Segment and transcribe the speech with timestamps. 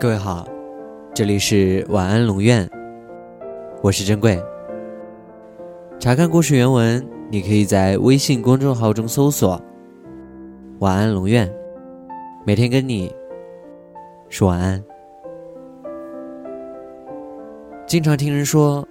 [0.00, 0.46] 各位好，
[1.12, 2.70] 这里是晚安龙院，
[3.82, 4.40] 我是珍贵。
[5.98, 9.60] 查看故事原文，你可以在微信公众号中搜索
[10.78, 11.52] “晚安龙院”，
[12.46, 13.12] 每天跟你
[14.28, 14.80] 说晚安。
[17.84, 18.86] 经常听人说，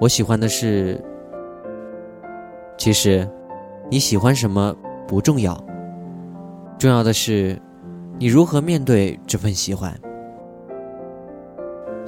[0.00, 1.02] 我喜欢的是，
[2.76, 3.28] 其实
[3.90, 4.72] 你喜欢什么
[5.04, 5.60] 不重要，
[6.78, 7.60] 重要的是
[8.20, 9.92] 你如何面对这份喜欢。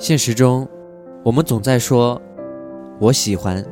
[0.00, 0.66] 现实中，
[1.22, 2.18] 我们总在说
[2.98, 3.62] “我喜欢”，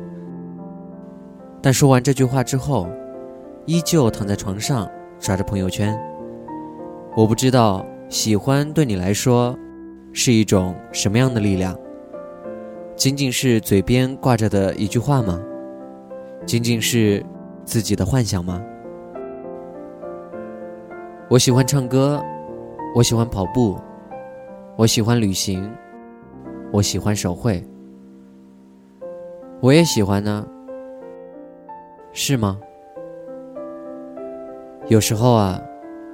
[1.59, 2.87] 但说完这句话之后，
[3.65, 4.87] 依旧躺在床上
[5.19, 5.99] 刷着朋友圈。
[7.17, 9.57] 我不知道喜欢对你来说
[10.13, 11.75] 是一种什么样的力量？
[12.95, 15.41] 仅仅是嘴边挂着的一句话吗？
[16.45, 17.25] 仅仅是
[17.65, 18.61] 自己的幻想吗？
[21.27, 22.23] 我喜欢唱歌，
[22.95, 23.79] 我喜欢跑步，
[24.75, 25.67] 我喜欢旅行。
[26.71, 27.63] 我喜欢手绘，
[29.59, 30.47] 我也喜欢呢，
[32.13, 32.59] 是吗？
[34.87, 35.59] 有时候啊，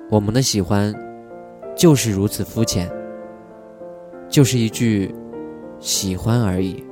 [0.09, 0.93] 我们的喜欢
[1.75, 2.89] 就是如此肤浅，
[4.29, 5.13] 就是一句
[5.79, 6.83] 喜欢而已。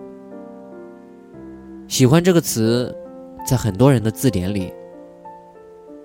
[1.87, 2.93] 喜欢这个词，
[3.47, 4.73] 在很多人的字典里，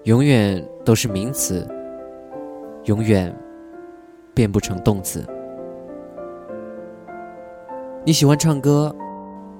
[0.05, 1.67] 永远都是名词，
[2.84, 3.34] 永远
[4.33, 5.25] 变不成动词。
[8.09, 8.91] 你喜欢唱歌，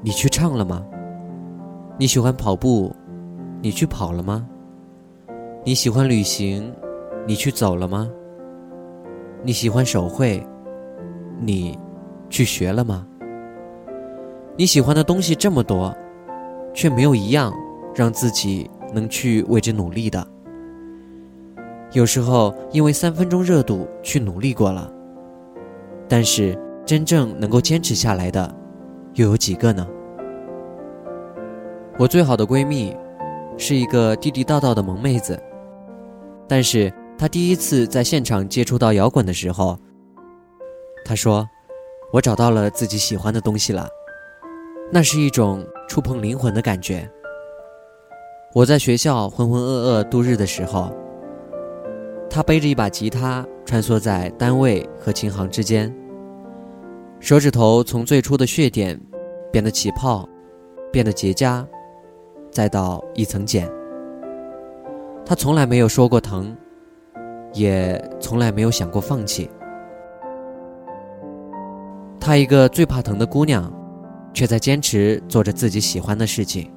[0.01, 0.83] 你去唱了吗？
[1.99, 2.91] 你喜欢跑步，
[3.61, 4.49] 你去跑了吗？
[5.67, 6.73] 你喜欢旅行，
[7.27, 8.11] 你去走了吗？
[9.43, 10.43] 你喜欢手绘，
[11.39, 11.79] 你
[12.31, 13.07] 去学了吗？
[14.57, 15.95] 你喜欢的东西这么多，
[16.73, 17.53] 却没有一样
[17.95, 20.27] 让自己能去为之努力的。
[21.93, 24.91] 有时候因为三分钟热度去努力过了，
[26.09, 26.59] 但是。
[26.89, 28.51] 真正能够坚持下来的，
[29.13, 29.87] 又有几个呢？
[31.99, 32.97] 我最好的闺蜜，
[33.59, 35.39] 是一个地地道道的萌妹子。
[36.49, 39.79] 但是她第一次在现场接触到摇滚的时候，
[41.05, 41.47] 她说
[42.11, 43.87] ：“我找到了自己喜欢的东西了，
[44.91, 47.07] 那是一种触碰灵魂的感觉。”
[48.55, 50.91] 我在学校浑浑噩噩度日的时候，
[52.31, 55.95] 她背着一把吉他，穿梭在单位和琴行之间。
[57.21, 58.99] 手指头从最初的血点，
[59.53, 60.27] 变得起泡，
[60.93, 61.67] 变得结痂，
[62.51, 63.69] 再到一层茧。
[65.27, 66.57] 他从来没有说过疼，
[67.53, 69.51] 也从来没有想过放弃。
[72.21, 73.71] 她一个最怕疼的姑娘，
[74.33, 76.71] 却在坚持做着自己喜欢的事情，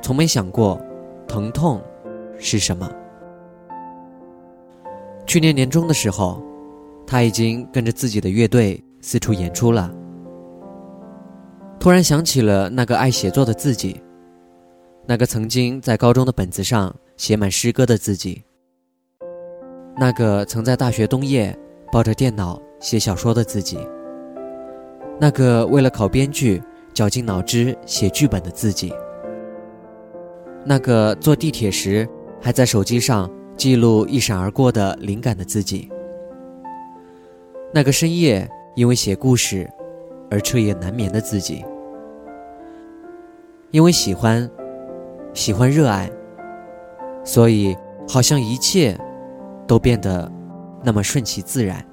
[0.00, 0.80] 从没想过
[1.26, 1.82] 疼痛
[2.38, 2.88] 是什么。
[5.26, 6.40] 去年年中的时候，
[7.04, 8.80] 她已经跟着自己的乐队。
[9.04, 9.94] 四处演出了，
[11.78, 14.00] 突然想起了那个爱写作的自己，
[15.06, 18.42] 那个曾经在高中的本子上写满诗歌的自己，
[19.94, 21.54] 那个曾在大学冬夜
[21.92, 23.78] 抱着电脑写小说的自己，
[25.20, 26.62] 那个为了考编剧
[26.94, 28.90] 绞尽脑汁写剧本的自己，
[30.64, 32.08] 那个坐地铁时
[32.40, 35.90] 还在手机上记录一闪而过的灵感的自己，
[37.70, 38.50] 那个深夜。
[38.74, 39.70] 因为写故事
[40.30, 41.64] 而彻夜难眠的自己，
[43.70, 44.50] 因为喜欢，
[45.32, 46.10] 喜欢热爱，
[47.22, 47.76] 所以
[48.08, 48.98] 好像一切
[49.66, 50.30] 都变得
[50.82, 51.84] 那么顺其自然。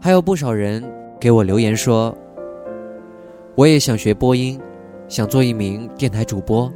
[0.00, 0.82] 还有不少人
[1.20, 2.12] 给我留言说，
[3.54, 4.60] 我也想学播音，
[5.06, 6.72] 想做一名电台主播，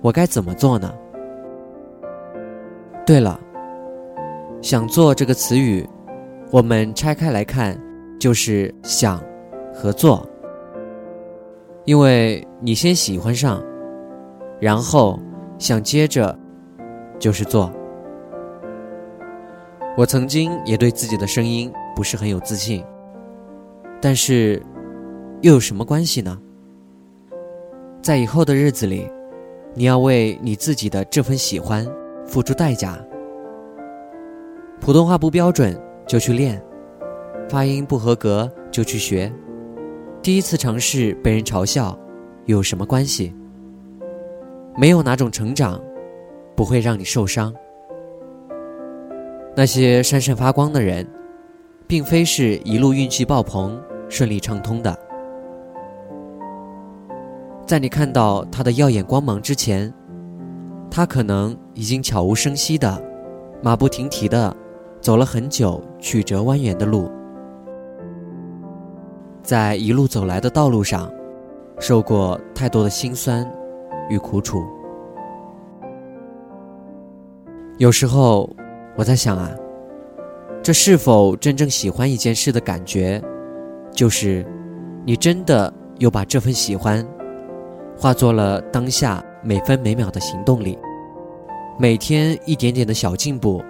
[0.00, 0.94] 我该怎么做呢？
[3.04, 3.40] 对了，
[4.62, 5.84] 想做这个词语。
[6.52, 7.80] 我们拆开来看，
[8.18, 9.22] 就是想
[9.72, 10.28] 和做。
[11.84, 13.62] 因为你先喜欢上，
[14.58, 15.18] 然后
[15.58, 16.36] 想接着
[17.20, 17.72] 就是做。
[19.96, 22.84] 我曾经也对自己的声音不是很有自信，
[24.00, 24.60] 但是
[25.42, 26.36] 又有什么关系呢？
[28.02, 29.08] 在以后的日子里，
[29.72, 31.86] 你要为你自己的这份喜欢
[32.26, 32.98] 付出代价。
[34.80, 35.80] 普通话不标准。
[36.10, 36.60] 就去练，
[37.48, 39.32] 发音不合格就去学。
[40.20, 41.96] 第一次尝试被人嘲笑，
[42.46, 43.32] 有什么关系？
[44.76, 45.80] 没有哪种成长
[46.56, 47.54] 不会让你受伤。
[49.54, 51.06] 那些闪闪发光的人，
[51.86, 54.98] 并非是一路运气爆棚、顺利畅通的。
[57.64, 59.94] 在你看到他的耀眼光芒之前，
[60.90, 63.00] 他可能已经悄无声息的、
[63.62, 64.56] 马不停蹄的。
[65.00, 67.10] 走了很久曲折蜿蜒的路，
[69.42, 71.10] 在一路走来的道路上，
[71.78, 73.50] 受过太多的辛酸
[74.10, 74.62] 与苦楚。
[77.78, 78.48] 有时候
[78.94, 79.50] 我在想啊，
[80.62, 83.22] 这是否真正喜欢一件事的感觉，
[83.92, 84.44] 就是
[85.06, 87.02] 你真的又把这份喜欢
[87.96, 90.78] 化作了当下每分每秒的行动力，
[91.78, 93.62] 每天一点点的小进步。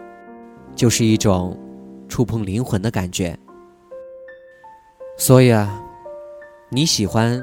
[0.74, 1.58] 就是一种
[2.08, 3.38] 触碰灵魂的感觉，
[5.18, 5.82] 所以啊，
[6.70, 7.42] 你喜欢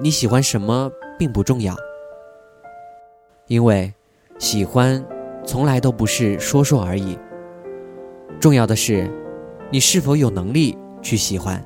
[0.00, 1.76] 你喜欢什么并不重要，
[3.46, 3.92] 因为
[4.38, 5.04] 喜欢
[5.44, 7.16] 从来都不是说说而已。
[8.40, 9.08] 重要的是，
[9.70, 11.64] 你是否有能力去喜欢，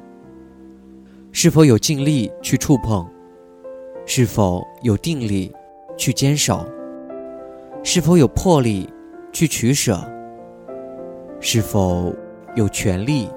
[1.33, 3.09] 是否有尽力去触碰，
[4.05, 5.51] 是否有定力
[5.97, 6.67] 去坚守，
[7.83, 8.93] 是否有魄力
[9.33, 9.99] 去取舍。
[11.41, 12.15] 是否
[12.55, 13.29] 有权利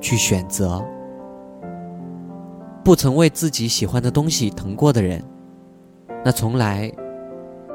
[0.00, 0.84] 去选择？
[2.84, 5.22] 不曾为自己喜欢的东西疼过的人，
[6.24, 6.92] 那从来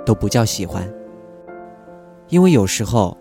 [0.06, 0.88] 都不叫喜欢。
[2.30, 3.18] 因为有时候，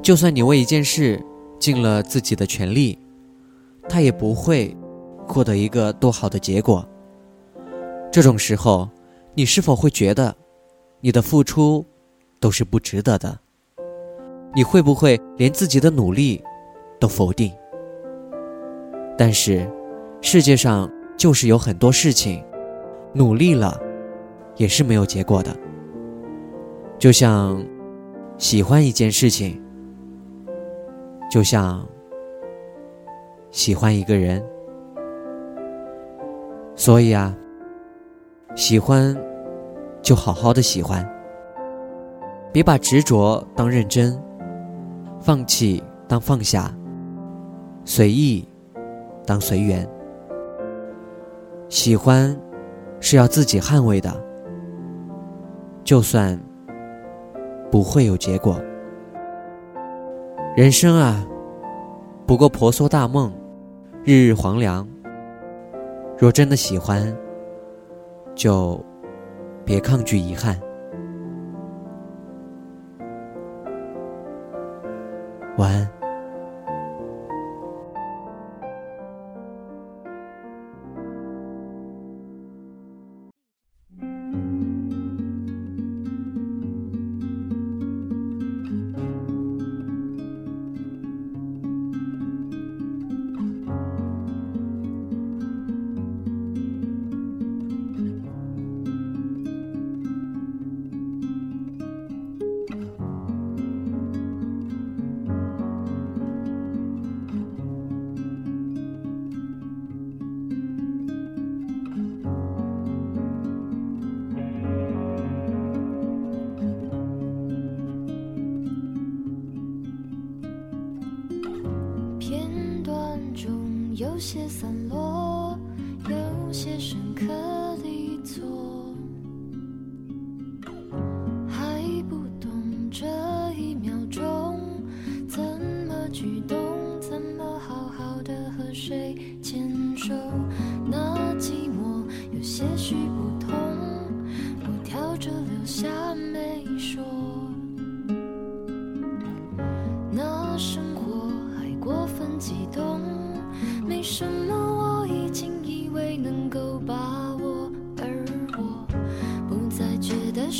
[0.00, 1.20] 就算你为一件事
[1.58, 2.98] 尽了自己的全力，
[3.88, 4.76] 他也不会
[5.26, 6.88] 获得一个多好的结果。
[8.12, 8.88] 这种时候，
[9.34, 10.36] 你是否会觉得
[11.00, 11.84] 你的付出
[12.38, 13.38] 都是不值得的？
[14.54, 16.42] 你会不会连自己的努力
[17.00, 17.52] 都否定？
[19.16, 19.66] 但是，
[20.20, 22.44] 世界上就是有很多事情，
[23.14, 23.80] 努力了
[24.56, 25.56] 也是没有结果的。
[26.98, 27.64] 就像
[28.36, 29.60] 喜欢一件事情，
[31.30, 31.86] 就像
[33.50, 34.44] 喜欢一个人。
[36.74, 37.34] 所以啊，
[38.54, 39.16] 喜欢
[40.00, 41.06] 就好好的喜欢，
[42.52, 44.18] 别把执着当认真。
[45.22, 46.74] 放弃当放下，
[47.84, 48.46] 随意
[49.24, 49.88] 当随缘。
[51.68, 52.36] 喜欢
[52.98, 54.12] 是要自己捍卫的，
[55.84, 56.38] 就算
[57.70, 58.60] 不会有结果。
[60.56, 61.24] 人生啊，
[62.26, 63.32] 不过婆娑大梦，
[64.04, 64.86] 日日黄粱。
[66.18, 67.16] 若真的喜欢，
[68.34, 68.84] 就
[69.64, 70.60] 别抗拒遗憾。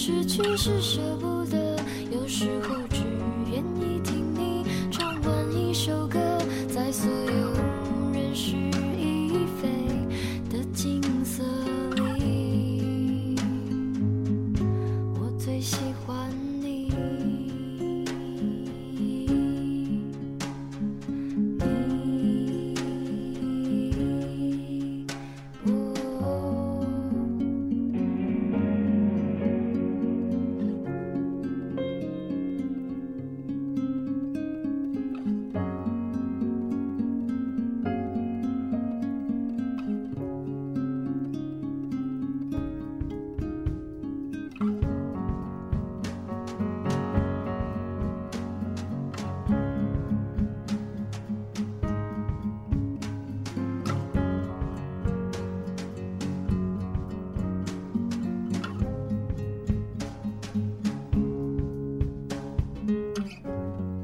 [0.04, 1.31] 失去是舍不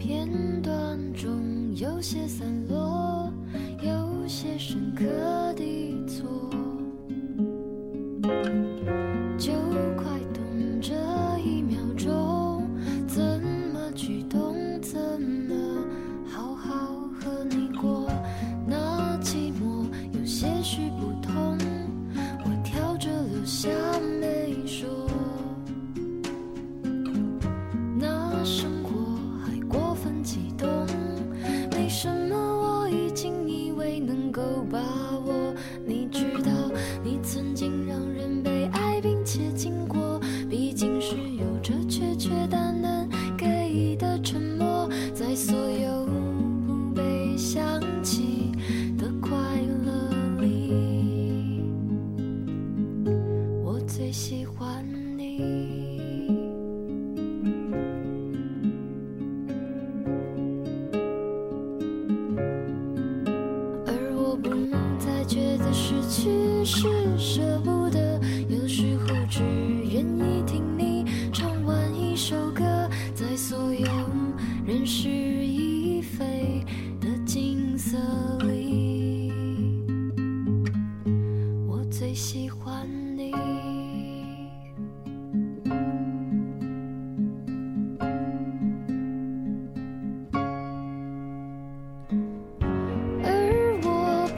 [0.08, 0.26] 片
[0.62, 3.30] 段中有些散落
[3.82, 5.04] 有些深刻
[5.52, 5.87] 的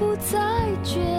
[0.01, 0.39] 不再
[0.83, 1.10] 觉